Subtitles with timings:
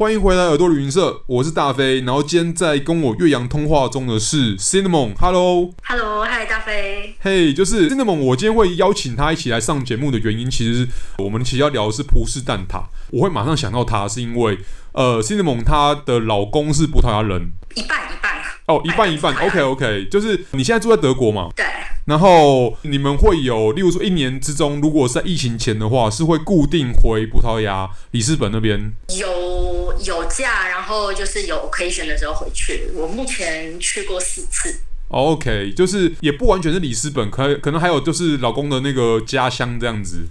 [0.00, 2.00] 欢迎回来耳朵旅行社，我是大飞。
[2.00, 7.14] 然后今天在跟我岳阳通话中的是 Cinnamon，Hello，Hello，嗨，大飞。
[7.20, 10.88] 嘿，就是 Cinnamon，我今天会邀请他一起来上节目的原因，其实
[11.18, 12.84] 我们其实要聊的是葡式蛋挞。
[13.10, 14.56] 我会马上想到他，是因为
[14.92, 18.40] 呃，Cinnamon 她的老公是葡萄牙人，一半一半。
[18.68, 21.50] 哦，一半一半，OK OK，就是你现在住在德国嘛？
[21.54, 21.66] 对。
[22.06, 28.92] 然后你们会有，例如说一年之中，如果是在疫情前的话，是会固定回葡萄牙里斯本那边？
[29.16, 32.88] 有有假，然后就是有 occasion 的时候回去。
[32.94, 34.80] 我目前去过四次。
[35.08, 40.26] OK，就是也不完全是里斯本，可可能还有就是老公的那个家乡这样子。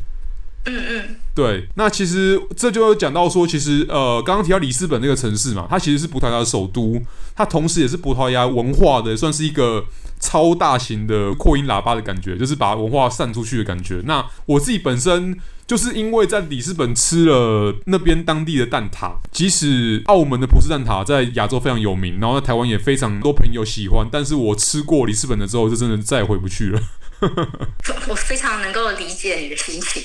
[0.66, 1.16] 嗯嗯。
[1.36, 7.02] 对，那其实这就讲到说，其实呃，刚刚提到里斯本这个城市嘛，它其实是葡萄牙的首都，
[7.36, 9.86] 它同时也是葡萄牙文化的，算是一个。
[10.20, 14.02] 超大型的扩音喇叭的感觉，就是把文化散出去的感觉。
[14.06, 26.82] 那我自己本身就是因为在里斯本吃了那边当地的蛋挞，即使澳门的葡式蛋挞在亚洲非常有名，然后在台湾也非常多朋友喜欢，但是我吃过里斯本的之后，就真的再也回不去了。
[28.10, 30.04] 我非常能够理解你的心情。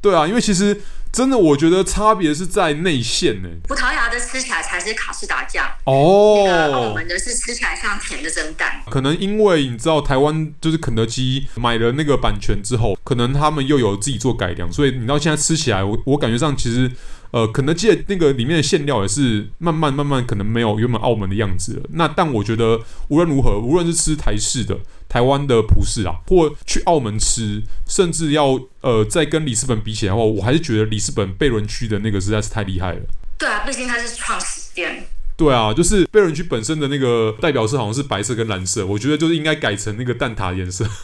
[0.00, 0.80] 对啊，因为其实。
[1.16, 3.48] 真的，我觉得差别是在内馅呢。
[3.66, 8.82] 葡萄牙的吃起来才是卡士达酱哦，那个澳门的是吃起来像甜的蒸蛋。
[8.90, 16.92] 可能因为你知道台湾就是肯德基买了那个版权之后，可能他们又有自己做改良，所以你到现在吃起来，我我感觉上其实。
[17.32, 21.82] 呃，肯德基的那个里面的馅料也是慢慢慢慢可能没有原本澳门的样子了。
[21.90, 33.00] 那但我觉得无论如何，无论是吃台式的、台湾的葡式啊，或去澳门吃，甚至要呃再跟里斯本比起来的话，我还是觉得里斯本贝伦区的那个实在是太厉害了。
[33.38, 35.06] 对啊，毕竟它是创始店。
[35.36, 40.86] 对啊，就是贝伦区本身的那个代表色好像是白色跟蓝色，我觉得就是应该改成那个蛋挞颜色。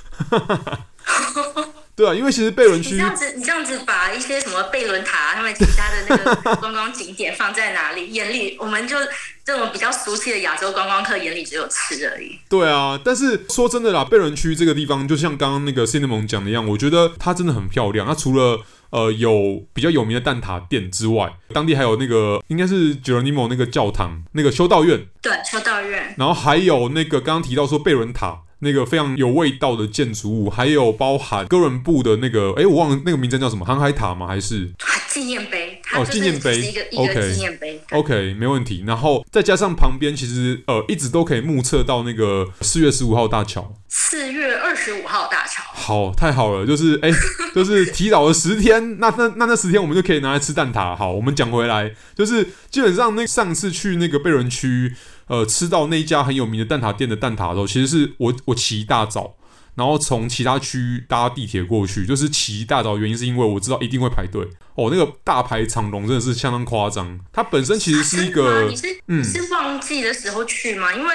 [2.02, 8.08] 对啊，因为其实贝伦区，你这样子，你这样子把一些什么贝伦塔，他们其他的那个观光景点放在哪里？
[8.08, 8.96] 眼里我们就
[9.44, 12.36] 这种比较熟悉的亚洲观光客眼里只有吃而已。
[12.48, 18.04] 对啊，但是说真的啦，贝伦区这个地方，就像刚刚那个 Cinnamon 讲的一样，我觉得它真的很漂亮。
[18.04, 18.58] 它除了
[18.90, 25.06] 呃有比较有名的蛋挞店之外，当地还有那个应该是 Geronimo 那个教堂，那个修道院。
[25.22, 26.16] 对，修道院。
[26.18, 28.40] 然后还有那个刚刚提到说贝伦塔。
[28.62, 34.26] 那个非常有味道的建筑物，还有包含哥伦布的那个，哎，我忘了那个名字叫什么，航海塔吗？
[34.26, 34.70] 还是
[35.08, 35.80] 纪念碑？
[35.94, 37.80] 哦，纪念碑，一个一个纪念碑。
[37.90, 38.84] OK，没问题。
[38.86, 43.74] 然后再加上旁边，其实呃，一直都可以目测到那个四月十五号大桥。
[43.88, 45.62] 四月二十五号大桥。
[45.74, 47.10] 好，太好了，就是哎，
[47.54, 50.96] 就是提早了十天，那那那那十天我们就可以拿来吃蛋挞。
[50.96, 54.94] 好，我们讲回来，就是基本上那上次去那个贝伦区。
[55.32, 59.34] 呃，吃到那一家很有名的蛋挞店的蛋挞的时候，其实是我我起一大早，
[59.74, 67.18] 然后从其他区搭地铁过去，就是起一大早，原因是因为我知道一定会排队哦，那个大排长龙真的是相当夸张。
[67.32, 70.92] 它本身其实是一个，你是嗯，是旺季的时候去吗？
[70.92, 71.10] 因为。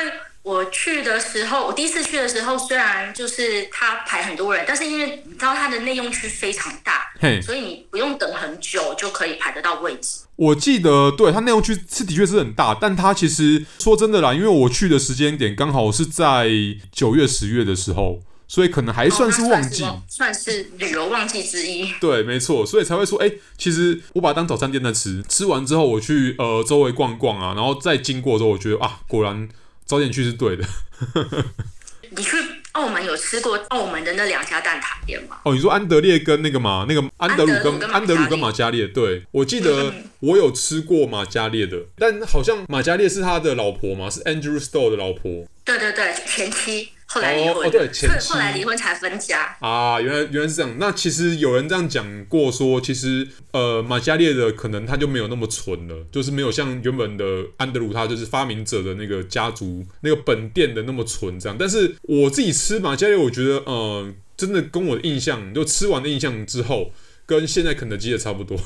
[0.48, 10.22] 我去的时候，我第一次去的时候，虽然就是它排很多人，但是因为你知道它的内用区非常大，嘿，所以你不用等很久就可以排得到位置。
[10.38, 16.50] 我记得，对，它内用区是的确是很大，但它其实说真的啦，因为我去的时间点刚好是在
[16.94, 21.92] 九月、十月的时候，所以可能还算是旺季，哦，算是旅游旺季之一。
[22.00, 29.50] 对，没错，所以才会说，哎，其实我把它当早餐店在吃，吃完之后我去呃周围逛逛啊，然后再经过的时候，我觉得啊，果然。
[29.88, 30.64] 早点去是对的。
[32.10, 32.38] 你去
[32.72, 35.38] 澳门有吃过澳门的那两家蛋挞店吗？
[35.44, 38.88] 哦，你说安德烈跟那个嘛，那个安德鲁跟安德鲁跟马加列。
[38.88, 45.46] 对，我记得我有吃过马加列的，但好像马加列是他的老婆嘛，是 Andrew Store 的老婆。
[45.66, 46.90] 对对对，前妻。
[47.10, 50.76] 后来离婚，哦，对，前，后来离婚才分家啊，原来原来是这样。
[50.78, 61.58] 那其实有人这样讲过说，其实呃，马嘉烈的可能他就没有那么纯了，就是没有像原本的安德鲁他就是发明者的那个家族那个本店的那么纯这样。
[61.58, 66.92] 但是我自己吃马嘉烈，我觉得呃，真的跟我的印象，就吃完的印象之后。
[67.28, 68.58] 跟现在肯德基的差不多。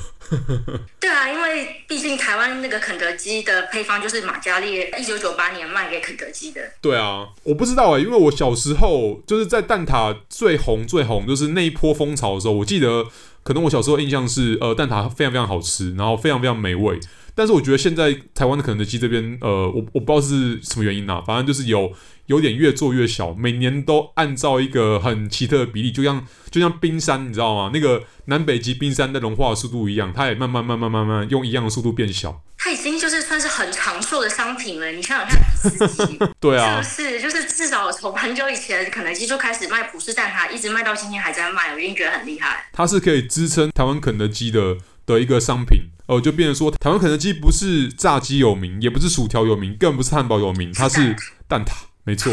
[1.00, 6.60] 对啊，因为为毕竟台湾那个肯德基的配方就是马嘉烈，一九九八年卖给肯德基的。
[6.80, 13.04] 对啊，我不知道哎、因为我小时候就是在蛋挞最红最红，就是那一波风潮的时候，我记得
[13.42, 16.98] 可能我小时候印象是，呃，蛋挞非常非常好吃，然后非常非常美味。
[17.34, 21.92] 但是我觉得现在台湾的肯德基这边，呃，我我不知道是什么原因啊，反正就是有。
[22.26, 27.70] 有点越做越小，每年都按照一个很奇特的比例，就像就像冰山，你知道吗？
[27.72, 32.42] 那个南北极冰山的融化的速度一样，它也慢慢慢慢慢慢用一样的速度变小。
[32.56, 34.86] 它已经就是算是很长寿的商品了。
[34.92, 37.20] 你想想看，对啊，是不是？
[37.20, 42.68] 就是至少从很久以前肯德基就开始卖葡式蛋挞，一直卖到今天还在卖，我已经觉得很厉害。
[42.72, 45.90] 它是可以支撑台湾肯德基的的一个商品。
[46.06, 51.16] 呃，就变成说台湾肯德基不是炸鸡有名，也不是薯条有名，更不是汉堡有名，它是
[51.48, 51.72] 蛋挞，
[52.04, 52.32] 没错。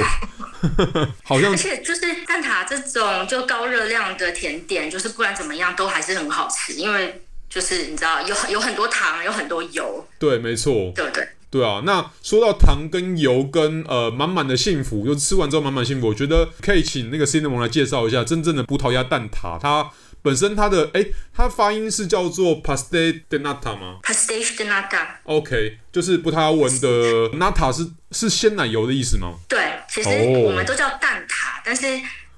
[1.24, 10.06] 好像而且就是蛋挞这种就高热量的甜点，就是不管怎么样都还是很好吃，因为就是你知道有有很多糖，有很多油。
[10.18, 10.92] 对，没错。
[10.96, 11.28] 对对。
[11.52, 19.58] 对啊，那说到糖跟油跟呃满满的幸福，就吃完之后满满幸福，我觉得可以请那个 Cinnamon 来介绍一下真正的葡萄牙蛋挞。
[19.60, 19.90] 它
[20.22, 25.08] 本身它的哎，它发音是叫做 Pastel de Nata 吗？Pastel de Nata。
[25.24, 29.36] OK，就是葡萄牙文的 Nata 是是鲜奶油的意思吗？
[29.48, 31.86] 对，其实我们都叫蛋挞，但是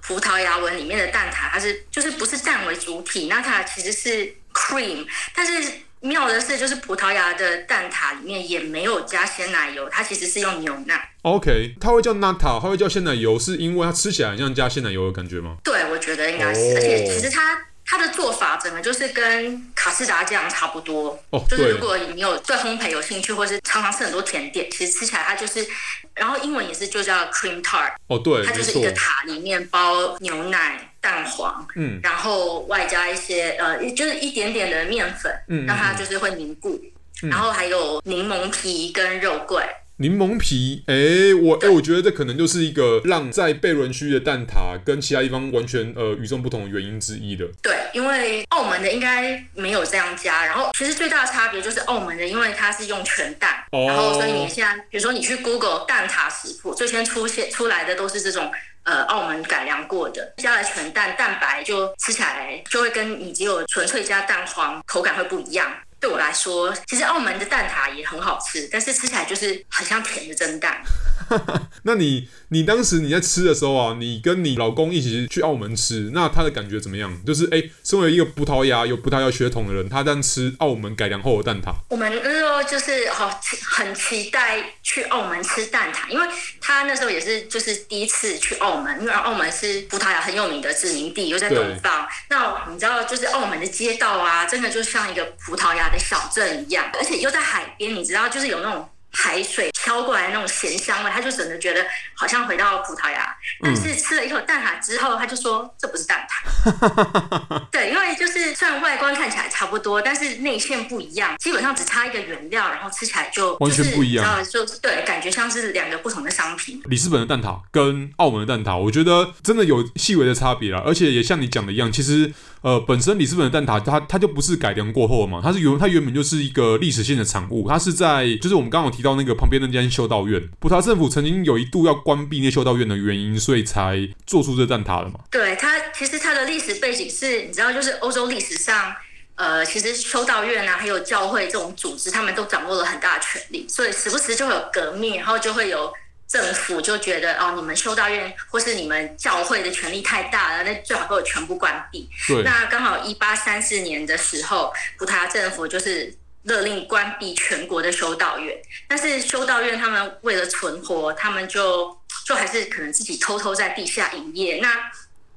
[0.02, 5.06] 葡萄牙文里面的蛋挞它是就是不是蛋为主体，Nata 其实是 cream，
[5.36, 5.72] 但是。
[6.04, 11.12] 妙的是，就是葡萄牙的蛋挞里面也没有加鲜奶油，它其实是用牛奶。
[11.22, 15.58] OK，它会叫 Nata，它会叫鲜奶油，是因为它吃起来很像加鲜奶油的感觉吗？
[15.64, 16.60] 对，我觉得应该是。
[16.60, 16.76] Oh.
[16.76, 17.56] 而且其实它
[17.92, 21.10] 它的做法整个就是跟卡士达酱差不多。
[21.32, 25.68] 哦，oh, 就是如果你有对烘焙有兴趣，或是常常吃很多甜点，其实吃起来它就是，
[26.14, 27.92] 然后英文也是就叫 cream tart。
[28.08, 30.88] 哦，oh, 对，它就是一个塔里面包牛奶。
[31.02, 36.80] 蛋黄，嗯，然后外加一些呃，就是一点点的面粉，嗯，让它就是会凝固，
[37.24, 39.66] 嗯、然后还有柠檬皮跟肉桂。
[40.02, 47.46] 柠檬皮，哎，我哎对，我觉得这可能就是一个让在贝伦区的蛋挞跟其他地方完全呃与众不同的原因之一的。
[47.62, 58.52] 对，因为澳门的应该没有这样加，然后其实最大的差别就是澳门的，因为它是用全蛋，哦、然后所以你现在比如说你去 Google 蛋挞食谱，最先出现出来的都是这种。
[58.84, 65.72] 呃，澳门改良过的，加了全蛋，蛋白就吃起来就会跟你只有纯粹加蛋黄口感会不一样。
[66.02, 70.82] 对我来说，其实澳门的蛋挞也很好吃，但是吃起来就是很像甜的蒸蛋。
[71.84, 77.10] 那你你当时你在吃的时候啊，你跟你老公一起去澳门吃，那他的感觉怎么样？
[77.26, 81.74] 就是哎，身为一个葡萄牙有葡萄牙血统的人，他在吃澳门改良后的蛋挞。
[81.90, 86.28] 我们那时候就是好很期待去澳门吃蛋挞，因为
[86.60, 92.06] 他那时候也是就是第一次去澳门，因为澳门是葡萄牙很有名的殖民地，又在东方。
[92.30, 98.90] 那你知道，就是澳门的街道啊，真的就像一个葡萄牙的小镇一样，而且又在海边，你知道，就是有那种。
[99.12, 103.36] 海水飘过来那种咸香味，他就整的觉得好像回到葡萄牙。
[103.62, 107.62] 但是吃了一口蛋挞之后，他就说这不是蛋挞。
[107.72, 114.44] 对，因为就是虽然外观看起来差不多，但是内馅不一样，基本上只差一个原料，然后吃起来就完全不一样。
[114.46, 116.82] 就对，感觉像是两个不同的商品。
[116.86, 120.82] 里斯本的蛋挞跟澳门的蛋挞，我觉得真的有细微的差别啦。
[120.86, 122.34] 而且也像你讲的一样，其实。
[122.62, 135.22] 呃，本身里斯本的蛋挞，它它就不是改良过后嘛，它是原它原本就是一个历史性的产物，它是在就是我们刚刚有提到那个旁边那间修道院，葡萄牙政府曾经有一度要关闭那修道院的原因，所以才做出这蛋挞的嘛。
[135.32, 138.94] 对，它其实它的历史背景是，你知道，就是欧洲历史上，
[139.34, 145.92] 呃，其实修道院啊，还有教会这种组织，他们都掌握了很大的权力，所以时不时就会有革命，然后就会有。
[146.28, 152.08] 政府就觉得哦，你们修道院或是你们教会的权力太大了，那最好给我全部关闭。
[152.26, 158.58] 对那刚好一八三四年的时候，葡萄牙政府就是勒令关闭全国的修道院。
[158.88, 164.60] 但是修道院他们为了存活，他们就就还是可能自己偷偷在地下营业。
[164.62, 164.92] 那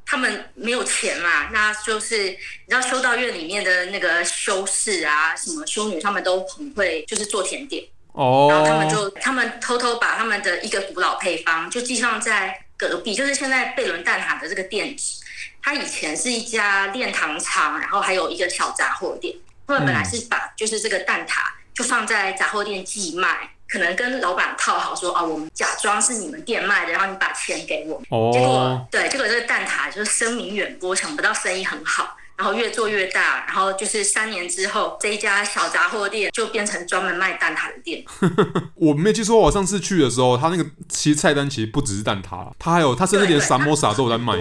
[0.06, 2.36] 他们没有钱嘛，那就是你
[2.68, 7.82] 知道修道院里面的那个修士啊，什么修女，他们都很会就是做甜点。
[8.12, 15.20] 哦，然后他们就他们偷偷把他们的一个古老配方就寄放在隔壁，就是现在贝伦蛋挞的这个店址。
[15.62, 19.34] 它以前是一家炼糖厂，然后还有一个小杂货店。
[19.66, 21.40] 他们本来是把就是这个蛋挞
[21.74, 28.00] 就放在杂货店寄卖，可能跟老板套好说啊，我们假装是你们店卖的，然后你把钱给我。
[28.10, 32.16] 哦，结果对，结果这个蛋挞就是声名远播，想不到生意很好。
[32.36, 38.04] 然后越做越大，然后就是三年之后，这一家小杂货店就变成专门卖蛋挞的店。
[38.74, 44.34] 我没有记错，我上次去的时候，他那个其实菜单其实不只是蛋挞，他还有他甚至连萨摩萨都有在卖。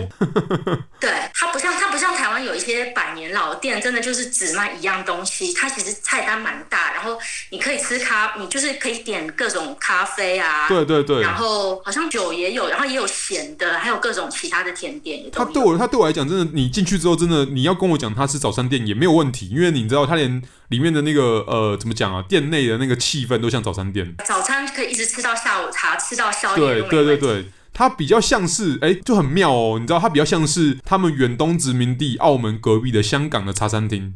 [1.00, 5.54] 对，他不像他不像台湾有一些百年老店，真的就是只卖一样东西。
[5.54, 7.20] 他其实菜单蛮大，然后
[7.52, 10.68] 你可以吃咖，你就是可以点各种咖啡啊。
[10.68, 11.22] 对对对。
[11.22, 15.30] 然后好像酒也有，然后也有咸的，还有各种其他的甜点。
[15.32, 17.74] 他对我他对我来讲，真的，你进去之后，真的你要。
[17.84, 24.16] 跟我讲他是早餐店也没有问题，因为你知道他连里面的那个呃怎么讲啊，店内的那个气氛都像早餐店。
[24.24, 26.82] 早餐可以一直吃到下午茶，吃到宵夜。
[26.82, 34.14] 对对对对，它比较像是哎、欸，就很妙哦，你知道它比较像是他们远东殖民地澳门隔壁的香港的茶餐厅。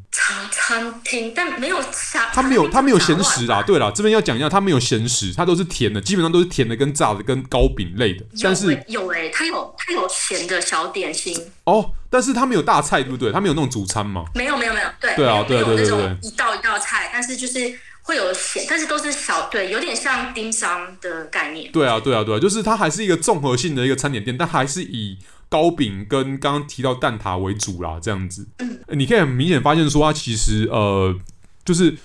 [0.68, 3.64] 餐厅，但没有啥，它没有，它没有咸食啦。
[3.64, 8.26] 对啦，这边要讲一下，它没有咸食，它都是甜的，基本上都是甜的跟炸的跟糕饼类的。
[8.44, 13.32] 但是有哎、欸，它有它有咸的小点心哦，但是它没有大菜，对不对？
[13.32, 14.26] 它没有那种主餐嘛？
[14.36, 16.88] 没有没有没有，对对啊对对对对，一道一道菜。
[16.88, 21.70] 菜，但是就是会有咸，但是都是小，对，有点像丁香的概念。
[21.74, 25.18] 对啊，对啊，对啊，就是它还是一个综合性的一个餐点店，但还是以
[25.50, 28.48] 糕饼跟刚刚提到蛋挞为主啦，这样子。
[28.58, 31.16] 嗯，你可以很明显发现说，它其实呃，
[31.64, 31.98] 就是。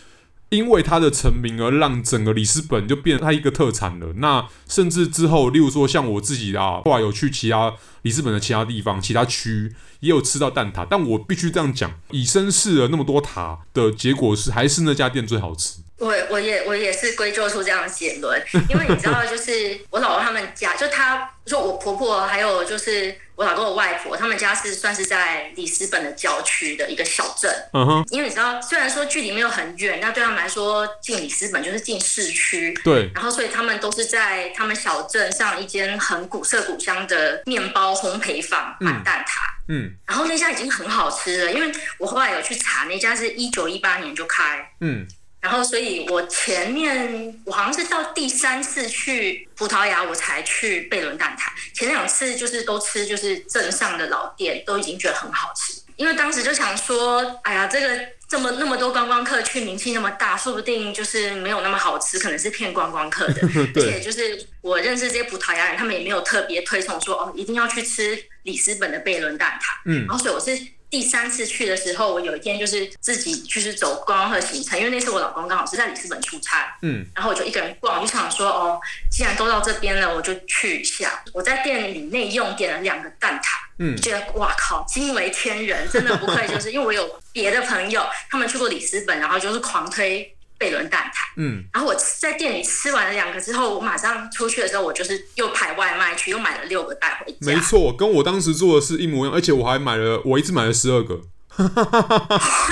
[0.53, 4.13] 因为它的成名而让整个里斯本就变成它一个特产了。
[4.17, 7.73] 那甚至之后，例如说像我自己啊，后来有去其他
[8.03, 10.87] 里斯本的其他地方、其他区，也有吃到蛋挞。
[10.91, 15.81] 但我必须这样讲，以身试了那么多塔的结果是，还是那家店最好吃。
[15.99, 27.51] 我我也我也是归咎出这样的结论， 因为你知道，就是 我老公他们家，就他说我婆婆还有就是我老公的外婆，他们家是算是在里斯本的郊区的一个小镇。
[27.73, 32.75] 嗯哼，因为你知道，虽然说距离没有很远，那对他们来说进里斯本就是进市区。
[32.83, 33.09] 对。
[33.15, 39.39] 然后，所以他们都是在他们小镇上一间很古色古香的面包烘焙坊买蛋挞。
[39.69, 39.93] 嗯。
[40.07, 44.69] 然后那家已经很好吃了，因为我后来有去查，那家是一九一八年就开。
[44.81, 45.07] 嗯。
[45.43, 51.51] 然后，所以我前面我好像是到第三次去葡萄牙，我才去贝伦蛋挞。
[51.77, 55.83] 前两次就是都吃，就是镇上的老店，都已经觉得很好吃。
[55.97, 63.41] 因为当时就想说，哎呀，这个这么那么多观光客去，名气那么大，说不定就是没有那么好吃，可能是骗观光客的。
[63.75, 69.81] 对 而且就是我认识这些葡萄牙人，他们也没有特别推崇说，哦，一定要去吃里斯本的贝伦蛋挞。
[69.87, 70.57] 嗯，然后所以我是。
[70.93, 78.79] 第三次去的时候，我有一天就是自己就是走观光客行程，因为那次我老公刚好是在里斯本出差，嗯，然后我就一个人逛，我就想说哦，
[79.11, 81.25] 既然都到这边了，我就去一下。
[81.33, 90.37] 我在店里内用点了两个蛋挞，嗯，觉得哇靠，惊为天人，真的不愧就是因为我有别的朋友，他们去过里斯本，然后就是狂推。
[90.63, 97.39] 贝伦蛋挞，嗯，然后我在店里吃完了两个之后，我马上出去的时候，我就是又排外卖去，又买了六个带回家。
[97.41, 101.21] 没错，跟我当时做的是一模一样，而且我还买了，我一次买了十二个。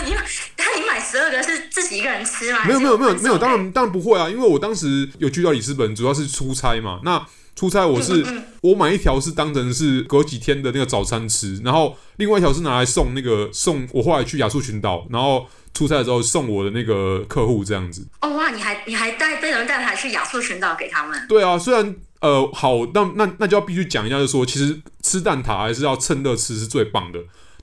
[0.06, 0.14] 你
[0.56, 2.64] 那你买十二个是自己一个人吃吗？
[2.64, 7.00] 没有没有没有没有，当然当然不会啊，因为我当时有去到里斯本，主要是出差嘛。
[7.02, 7.26] 那
[7.60, 8.24] 出差我是、
[8.62, 15.46] 我买一条是当成是隔几天的那个早餐吃，然后另外一条是拿来送那个送我后来去亚速群岛，然后。
[15.72, 21.26] 出差的时候送我的那个客户这样子哦，哇，你还你还带贝伦蛋挞去亚速群岛给他们？
[21.28, 27.20] 对啊，虽然呃好，那那那就要必须讲一下，就是说其实吃蛋挞还是要趁热吃是最棒的。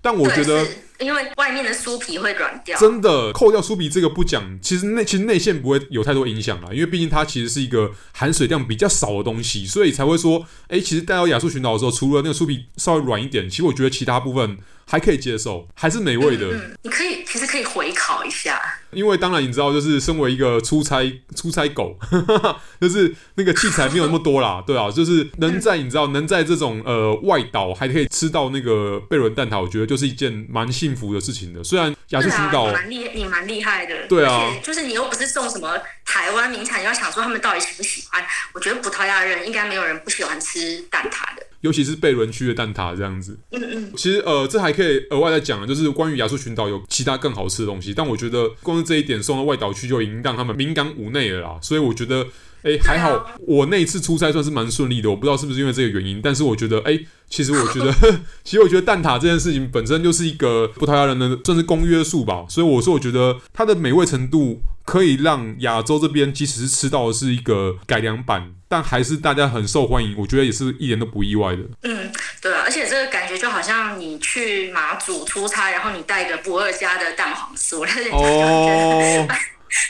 [0.08, 0.66] 但我觉得，
[1.00, 2.80] 因为外面的酥皮会软掉。
[2.80, 14.58] 真的，扣掉酥皮这个不讲，其实内其实内馅不会有太多影响啦，因为毕竟它其实是一个含水量比较少的东西，所以才会说，哎、欸，其实带到亚速群岛的时候，除了那个酥皮稍微软一点，其实我觉得其他部分。
[14.90, 16.48] 还可以接受，还是美味的。
[16.48, 18.58] 嗯，嗯，你可以其实可以回烤一下。
[18.91, 21.01] 因为当然你知道，就是身为一个出差
[21.36, 21.98] 出差狗，
[22.79, 31.63] 就是那个器材没有那么多啦， 对啊，就是能在你知道能在这种呃外岛还可以吃到那个贝伦蛋挞，我觉得就是一件蛮幸福的事情的。
[31.63, 38.24] 虽然亚洲群岛蛮厉你蛮厉害的，对啊，就是你又不是送什么台湾名产，你要想说他们到底喜不喜欢？
[38.53, 41.44] 我觉得葡萄牙人应该没有人不喜欢吃蛋挞的。
[41.62, 52.22] 尤其是贝伦区的蛋挞这样子，嗯嗯，其实呃，这还可以额外再讲，就是关于亚述群岛有其他更好吃的东西，但我觉得光是这一点送到外岛去就已经让他们敏感五内了啦，所以我觉得，
[52.62, 57.94] 哎、欸，还好 我那一次出差算是蛮顺利的，我不知道是不是因为这个原因，但是我觉得，哎、欸，其实我觉得，
[58.44, 64.62] 其实我觉得蛋挞这件事情本身就是一个葡萄牙人的算是公约数吧，所以我说我觉得它的美味程度。
[64.88, 71.62] 可以让亚洲这边即使是吃到的是一个改良版，但还是大家很受欢迎，我觉得也是一点都不意外的。
[71.84, 72.10] 嗯，
[72.41, 79.38] 对啊，而且这个感觉就好像你去马祖出差，然后你带个不二家的蛋黄酥，让人家觉得把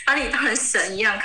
[0.08, 1.16] 把你当成神一样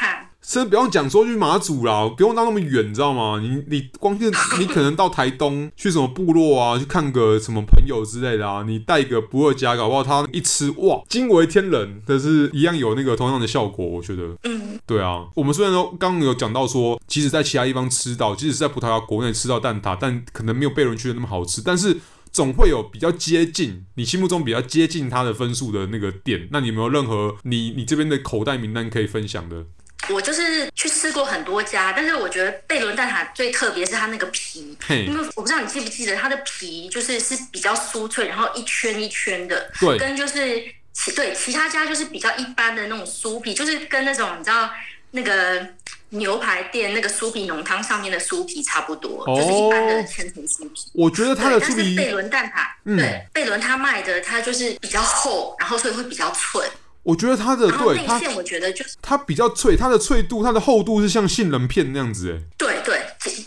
[0.53, 0.63] 看。
[0.63, 3.41] 真不用讲说去马祖啦，不用到那么远，你知道吗？
[3.43, 4.31] 你你光是
[4.61, 14.37] 你可能到台东去什么部落啊，去看个什么朋友之类的啊，你带一个不二家，搞不好他一吃哇，惊为天人，但是一样有那个同样的效果，我觉得。
[14.45, 21.97] 嗯，对啊，我们虽然说刚刚有讲到说，即使在其他地方吃到，即使是在葡萄牙国内吃到蛋挞，但可能没有贝伦区的那么好吃，但是
[22.31, 26.49] 总会有比较接近你心目中比较接近它的分数的那个店。
[26.51, 29.65] 那你有没有任何你你这边的口袋名单可以分享的？
[30.09, 44.69] 我就是去吃过很多家，但是我觉得贝伦蛋挞最特别是它那个皮，因为我不知道你记不记得它的皮就是是比较酥脆，然后一圈一圈的，对，跟就是其对其他家就是比较一般的那种酥皮，就是跟那种你知道
[45.13, 45.67] 那个
[46.11, 50.91] 牛排店那个酥皮浓汤上面的酥皮差不多，哦、就是一般的千层酥皮。
[50.95, 56.61] 我觉得它的酥皮，但是贝伦蛋挞，嗯、对，贝伦他卖的它就是比较厚，然后所以会比较脆。
[57.05, 63.01] 我觉得它的对它，我觉得就是它比较脆，它的脆度、它的厚度是像杏仁片那样子，哎，对对，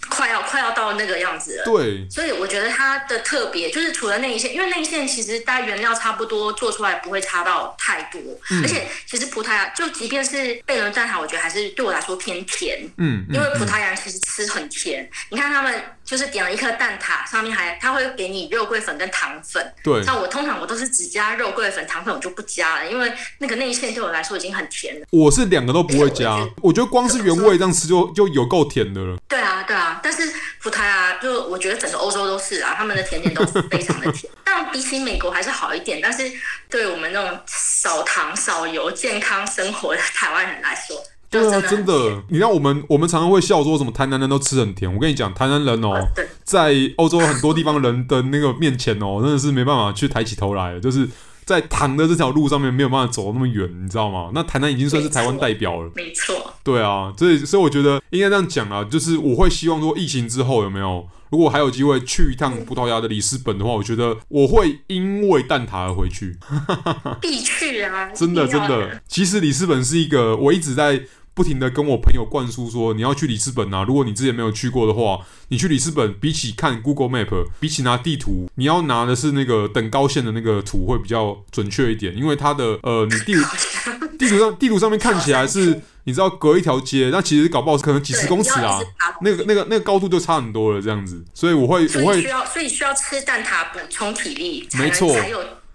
[0.09, 1.65] 快要快要到到那个样子了。
[1.65, 8.21] 对，所以我觉得它的特别就是除了内馅，因为内馅其实大家原料差不多，做出来不会差到太多。
[8.51, 12.87] 嗯、而且其实葡萄牙就即便是贝伦蛋挞，我觉得还是对我来说偏甜。
[12.97, 15.03] 嗯，因为葡萄牙人其实吃很甜。
[15.03, 15.73] 嗯、你看他们
[16.05, 19.73] 就是点了一颗蛋挞，上面还他会给你肉桂粉跟糖粉。
[19.83, 25.05] 对，像我通常我都是只加肉桂粉，糖粉我就不加了，因为那个内馅对我来说已经很甜了。
[25.09, 29.17] 我是两个都不会加，我觉，我觉得光是原味这样吃就就有够甜的了。
[29.27, 30.31] 对啊，对啊，但是
[30.61, 34.31] 葡萄牙就我觉得整个欧洲都是啊，他们的甜点都是非常的甜。
[34.45, 36.31] 但比起美国还是好一点，但是
[36.69, 41.01] 对我们那种少糖少油、健康生活的台湾人来说，
[41.41, 46.07] 对啊，真的，你看我们我们常常会笑说什么台南人都吃很甜，我跟你讲，台南人哦，
[46.43, 51.09] 在欧洲很多地方人的那个面前哦，真的是没办法去抬起头来，就是。
[51.45, 54.31] 在糖的这条路上面没有办法走那么远，你知道吗？
[54.33, 55.91] 那台南已经算是台湾代表了。
[55.93, 56.35] 没错。
[56.63, 66.35] 对啊，所以所以我觉得应该这样讲啊，就是我会希望说疫情之后有没有，如果还有机会去一趟葡萄牙的里斯本的话，我觉得我会因为蛋挞而回去。
[67.21, 68.09] 必去啊！
[68.11, 71.03] 真的真的，其实里斯本是一个我一直在。
[71.35, 73.83] 不停的跟我朋友灌输说，你要去里斯本啊！
[73.83, 83.35] 如果你之前没有去过的话，你去里斯本比起看 Google Map，比起拿地图，你要拿的是那个等高线的那个图会比较准确一点，因为它的呃，你地
[84.17, 88.79] 地图上地图上面看起来是，你知道隔一条街，那其实搞不好是可能几十公尺啊，
[89.19, 95.13] 那个那个那个高度就差很多了这样子，所以我会我会需要，所以需要吃蛋挞补充体力，没错。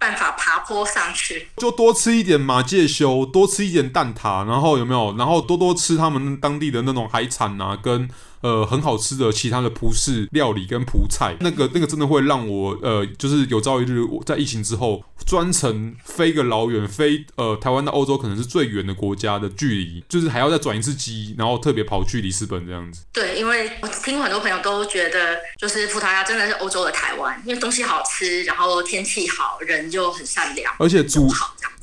[0.01, 5.15] 办法爬坡上去，就多吃一点马介休，多吃一点蛋挞，然后有没有？
[5.15, 8.09] 然后多多吃他们当地的那种海产啊，跟。
[8.41, 23.03] 呃，很好吃的其他的葡式料理跟葡菜，那个那个真的会让我呃，就是有朝一日我在疫情之后专程飞个老远，飞呃台湾到欧洲可能是最远的国家的距离，就是还要再转一次机，然后特别跑去里斯本这样子。
[23.13, 31.29] 对，因为我听很多朋友都觉得，就是葡萄牙真的是欧洲的台湾，因为东西好吃，然后天气好，人就很善良，而且煮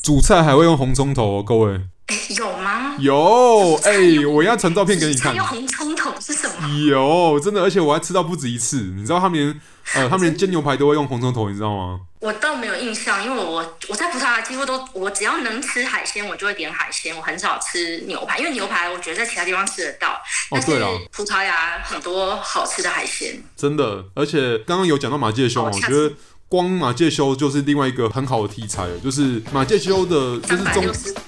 [0.03, 1.81] 煮菜还会用红葱头哦，各位。
[2.39, 2.97] 有吗？
[2.99, 5.35] 有，哎、欸，我要传照片给你看。
[5.35, 6.69] 用红葱头是什么？
[6.87, 8.81] 有，真的，而且我还吃到不止一次。
[8.81, 9.61] 你知道他们连
[9.95, 12.01] 呃，他们连煎牛排都会用红葱头，你知道吗？
[12.21, 17.15] 我倒没有印象，因为我我在葡萄牙几乎都，我只要能吃海鲜，我就会点海鲜。
[17.15, 20.21] 我很少吃牛排，因为牛排我觉得在其他地方吃得到。
[20.51, 23.43] 哦，对了，葡萄牙很多好吃的海鲜。
[23.55, 26.15] 真的，而且刚刚有讲到马介休，我觉得。
[26.49, 30.83] 光马介休就是另外一个很好的题材了，就是马介休的，就是中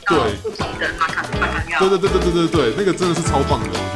[0.08, 0.34] 对，
[1.78, 3.89] 对对对对对对对，那个真的是超棒的。